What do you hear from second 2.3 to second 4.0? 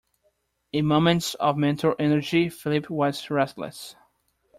Philip was restless.